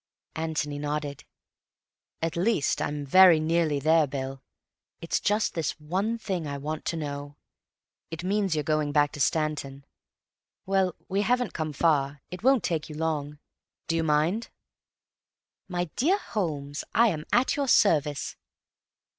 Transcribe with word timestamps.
Antony 0.35 0.79
nodded. 0.79 1.25
"At 2.23 2.35
least, 2.35 2.81
I'm 2.81 3.05
very 3.05 3.39
nearly 3.39 3.79
there, 3.79 4.07
Bill. 4.07 4.41
There's 4.99 5.19
just 5.19 5.53
this 5.53 5.79
one 5.79 6.17
thing 6.17 6.47
I 6.47 6.57
want 6.57 6.91
now. 6.95 7.37
It 8.09 8.23
means 8.23 8.55
your 8.55 8.63
going 8.63 8.91
back 8.93 9.11
to 9.11 9.19
Stanton. 9.19 9.85
Well, 10.65 10.95
we 11.07 11.21
haven't 11.21 11.53
come 11.53 11.71
far; 11.71 12.23
it 12.31 12.41
won't 12.41 12.63
take 12.63 12.89
you 12.89 12.95
long. 12.95 13.37
Do 13.87 13.95
you 13.95 14.01
mind?" 14.03 14.49
"My 15.67 15.85
dear 15.95 16.17
Holmes, 16.17 16.83
I 16.95 17.09
am 17.09 17.23
at 17.31 17.55
your 17.55 17.67
service." 17.67 18.35